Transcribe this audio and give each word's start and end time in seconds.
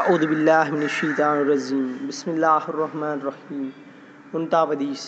अउदबिल्लाशैतरजीम 0.00 1.84
பிஸ்மில்லாஹ்ரஹ்மான் 2.06 3.22
முன்தாவதீஸ் 4.32 5.06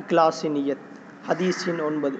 இக்லாசின் 0.00 0.56
Iyad 0.62 0.86
ஹதீஸின் 1.28 1.82
ஒன்பது. 1.82 2.18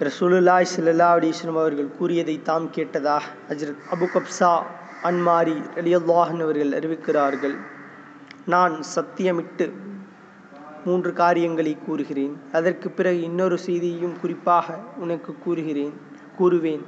ரசூலுல்லாய் 0.00 0.68
சல்லா 0.76 1.08
அலிஸ்லம் 1.16 1.58
அவர்கள் 1.62 1.88
கூறியதை 1.98 2.42
தாம் 2.42 2.68
கேட்டதாக 2.76 3.24
ஹஜ்ரத் 3.48 3.82
அபு 3.94 4.06
கப்சா 4.14 4.52
அன்மாரி 5.02 5.56
அலியுல்லாஹன் 5.74 6.44
அவர்கள் 6.46 6.72
அறிவிக்கிறார்கள். 6.78 7.56
நான் 8.46 8.76
சத்தியமிட்டு 8.94 9.72
மூன்று 10.84 11.12
காரியங்களை 11.12 11.78
கூறுகிறேன். 11.86 12.40
அதற்கு 12.52 12.90
பிறகு 12.90 13.20
இன்னொரு 13.20 13.58
செய்தியையும் 13.66 14.16
குறிப்பாக 14.20 14.78
உனக்கு 14.98 15.34
கூறுகிறேன் 15.44 15.94
கூறுவேன். 16.38 16.86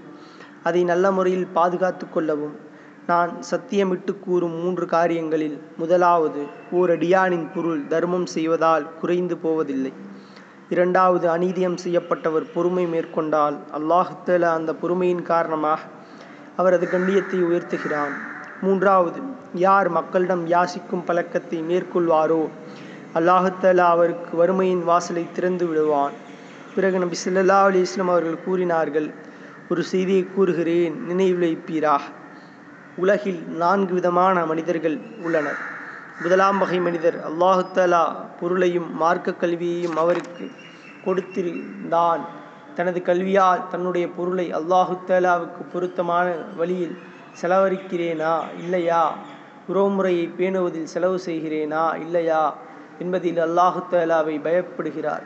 அதை 0.62 0.84
நல்ல 0.84 1.10
முறையில் 1.10 1.46
பாதுகாத்து 1.46 2.06
கொள்ளவும் 2.10 2.56
நான் 3.10 3.30
சத்தியமிட்டு 3.50 4.12
கூறும் 4.24 4.56
மூன்று 4.62 4.86
காரியங்களில் 4.86 5.54
முதலாவது 5.80 6.40
ஓர் 6.78 6.90
அடியானின் 6.94 7.46
பொருள் 7.54 7.78
தர்மம் 7.92 8.26
செய்வதால் 8.32 8.84
குறைந்து 9.00 9.36
போவதில்லை. 9.36 9.92
இரண்டாவது 10.68 11.26
அநீதியம் 11.34 11.78
செய்யப்பட்டவர் 11.84 12.46
பொறுமை 12.54 12.84
மேற்கொண்டால் 12.86 13.56
அல்லாஹுத்தல 13.78 14.50
அந்த 14.58 14.74
பொறுமையின் 14.82 15.24
காரணமாக 15.30 15.80
அவரது 16.56 16.88
கண்ணியத்தை 16.94 17.40
உயர்த்துகிறான். 17.48 18.14
மூன்றாவது 18.64 19.22
யார் 19.64 19.90
மக்களிடம் 19.98 20.44
யாசிக்கும் 20.54 21.06
பழக்கத்தை 21.10 21.62
மேற்கொள்வாரோ 21.70 22.42
அல்லாஹுத்தலா 23.20 23.88
அவருக்கு 23.96 24.32
வறுமையின் 24.42 24.84
வாசலை 24.90 25.26
திறந்து 25.38 25.66
விடுவான். 25.66 26.14
பிறகு 26.76 27.04
நபி 27.04 27.22
சில்லா 27.24 27.60
அலி 27.70 27.82
வஸல்லம் 27.84 28.14
அவர்கள் 28.14 28.44
கூறினார்கள் 28.46 29.10
ஒரு 29.72 29.82
செய்தியை 29.94 30.24
கூறுகிறேன் 30.36 30.96
நினைவிழைப்பீராக. 31.10 32.04
உலகில் 32.98 33.40
நான்கு 33.48 33.94
விதமான 33.94 34.46
மனிதர்கள் 34.46 34.98
உள்ளனர். 35.22 35.58
முதலாம் 36.22 36.58
வகை 36.58 36.78
மனிதர் 36.80 37.16
அல்லாஹுத்தலா 37.30 38.04
பொருளையும் 38.40 38.96
மார்க்க 38.96 39.32
கல்வியையும் 39.32 39.96
அவருக்கு 39.96 40.50
கொடுத்திருந்தான். 41.04 42.20
தனது 42.74 43.02
கல்வியால் 43.02 43.68
தன்னுடைய 43.68 44.08
பொருளை 44.08 44.54
அல்லாஹுத்தலாவுக்கு 44.54 45.62
பொருத்தமான 45.72 46.34
வழியில் 46.56 46.98
செலவழிக்கிறேனா 47.42 48.34
இல்லையா? 48.58 49.14
உறவுமுறையை 49.68 50.26
பேணுவதில் 50.38 50.92
செலவு 50.94 51.20
செய்கிறேனா 51.26 51.96
இல்லையா? 52.00 52.54
என்பதில் 52.98 53.36
அல்லாஹுத்தலாவை 53.36 54.36
பயப்படுகிறார். 54.40 55.22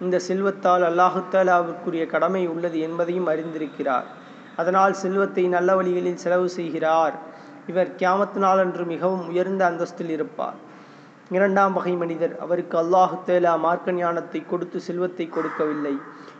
இந்த 0.00 0.18
செல்வத்தால் 0.18 0.82
அல்லாஹுத்தலாவிற்குரிய 0.82 2.06
கடமை 2.06 2.46
உள்ளது 2.46 2.80
என்பதையும் 2.80 3.28
அறிந்திருக்கிறார். 3.28 4.22
அதனால் 4.56 5.00
செல்வத்தை 5.02 5.44
நல்ல 5.48 5.70
வழிகளில் 5.76 6.22
செலவு 6.24 6.48
செய்கிறார். 6.48 7.14
இவர் 7.66 7.90
கியாமத்து 8.00 8.38
நாளன்று 8.46 8.84
மிகவும் 8.84 9.24
உயர்ந்த 9.28 9.62
அந்தஸ்தில் 9.70 10.12
இருப்பார். 10.16 10.58
இரண்டாம் 11.30 11.72
வகை 11.72 11.94
மனிதர். 12.02 12.34
அவருக்கு 12.38 12.76
அல்லாஹுத்தேலா 12.82 13.52
மார்க்க 13.58 13.92
ஞானத்தை 13.92 14.40
கொடுத்து 14.46 14.80
செல்வத்தை 14.80 15.26
கொடுக்கவில்லை. 15.28 15.94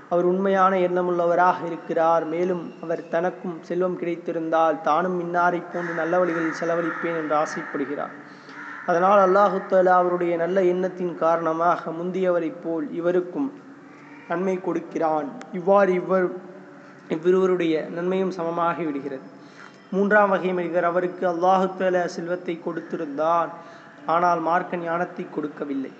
அவர் 0.08 0.24
உண்மையான 0.24 0.72
எண்ணமுள்ளவராக 0.76 1.58
இருக்கிறார். 1.66 2.24
மேலும் 2.24 2.64
அவர் 2.82 3.02
தனக்கும் 3.08 3.56
செல்வம் 3.68 3.98
கிடைத்திருந்தால் 4.00 4.76
தானும் 4.80 5.18
இன்னாரை 5.24 5.60
போன்று 5.72 5.94
நல்ல 5.94 6.18
வழிகளில் 6.18 6.58
செலவழிப்பேன் 6.60 7.18
என்று 7.22 7.36
ஆசைப்படுகிறார். 7.42 8.14
அதனால் 8.86 9.20
அல்லாஹுத்தாலா 9.26 9.92
அவருடைய 10.00 10.36
நல்ல 10.36 10.58
எண்ணத்தின் 10.72 11.14
காரணமாக 11.18 11.90
முந்தியவரைப் 11.90 12.60
போல் 12.64 12.86
இவருக்கும் 12.92 13.48
நன்மை 14.28 14.56
கொடுக்கிறான். 14.60 15.28
இவ்வாறு 15.52 15.92
இவர் 15.94 16.26
இவ்விருவருடைய 17.14 17.74
நன்மையும் 17.96 18.34
சமமாகி 18.38 18.84
விடுகிறது. 18.88 19.26
மூன்றாம் 19.94 20.30
வகை 20.32 20.52
மனிதர் 20.58 20.86
அவருக்கு 20.90 21.24
அல்லாஹுத்தல 21.32 22.04
செல்வத்தை 22.14 22.54
கொடுத்திருந்தார். 22.66 23.50
ஆனால் 24.14 24.40
மார்க்க 24.48 24.84
ஞானத்தை 24.86 25.24
கொடுக்கவில்லை. 25.34 25.92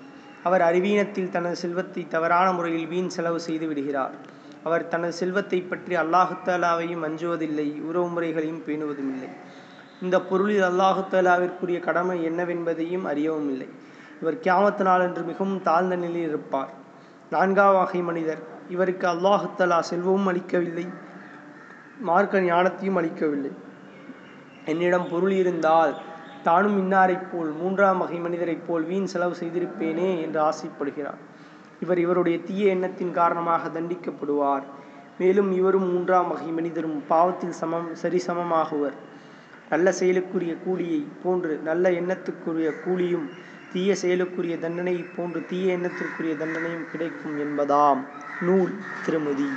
அவர் 0.47 0.63
அறிவீனத்தில் 0.69 1.33
தனது 1.35 1.57
செல்வத்தை 1.61 2.01
தவறான 2.15 2.47
முறையில் 2.57 2.89
வீண் 2.91 3.13
செலவு 3.15 3.39
செய்து 3.47 3.67
விடுகிறார். 3.69 4.15
அவர் 4.67 4.89
தனது 4.93 5.13
செல்வத்தை 5.21 5.59
பற்றி 5.61 5.93
அல்லாஹுத்தாலாவையும் 6.03 7.03
அஞ்சுவதில்லை 7.07 7.67
உறவு 7.89 8.07
முறைகளையும் 8.15 8.63
பேணுவதும் 8.67 9.11
இல்லை 9.15 9.29
இந்த 10.03 10.17
பொருளில் 10.29 10.65
அல்லாஹுத்தாலாவிற்குரிய 10.69 11.79
கடமை 11.87 12.17
என்னவென்பதையும் 12.29 13.05
அறியவும் 13.11 13.49
இல்லை 13.53 13.67
இவர் 14.21 14.37
கியாமத்து 14.45 14.83
நாள் 14.87 15.05
என்று 15.07 15.23
மிகவும் 15.29 15.61
தாழ்ந்த 15.67 15.95
நிலையில் 16.03 16.29
இருப்பார். 16.31 16.71
நான்காம் 17.33 17.75
வகை 17.77 18.01
மனிதர் 18.09 18.41
இவருக்கு 18.69 19.07
அல்லாஹுத்தலா 19.07 19.79
செல்வமும் 19.79 20.27
அளிக்கவில்லை 20.27 20.85
மார்க்க 21.99 22.39
ஞானத்தையும் 22.39 22.95
அளிக்கவில்லை. 22.95 23.51
என்னிடம் 24.65 25.07
பொருள் 25.09 25.31
இருந்தால் 25.31 25.93
தானும் 26.43 26.77
இன்னாரைப் 26.81 27.27
போல் 27.31 27.51
மூன்றாம் 27.51 27.97
வகை 27.97 28.19
மனிதரைப் 28.19 28.67
போல் 28.67 28.83
வீண் 28.83 29.05
செலவு 29.05 29.35
செய்திருப்பேனே 29.39 30.09
என்று 30.21 30.39
ஆசைப்படுகிறார். 30.41 31.19
இவர் 31.79 31.97
இவருடைய 31.97 32.39
தீய 32.39 32.69
எண்ணத்தின் 32.69 33.11
காரணமாக 33.11 33.67
தண்டிக்கப்படுவார். 33.67 34.65
மேலும் 35.17 35.51
இவரும் 35.51 35.87
மூன்றாம் 35.93 36.27
வகை 36.27 36.47
மனிதரும் 36.47 37.03
பாவத்தில் 37.07 37.57
சமம் 37.61 37.89
சரிசமமாகுவர். 38.03 38.95
நல்ல 39.69 39.93
செயலுக்குரிய 39.99 40.53
கூலியை 40.63 41.07
போன்று 41.23 41.57
நல்ல 41.63 41.89
எண்ணத்துக்குரிய 41.89 42.71
கூலியும் 42.83 43.27
தீய 43.75 43.93
செயலுக்குரிய 44.01 44.59
தண்டனை 44.59 45.05
போன்று 45.15 45.45
தீய 45.49 45.77
எண்ணத்திற்குரிய 45.77 46.33
தண்டனையும் 46.35 46.89
கிடைக்கும் 46.91 47.39
என்பதாம். 47.39 48.01
நூல் 48.41 48.73
திருமதி. 49.05 49.49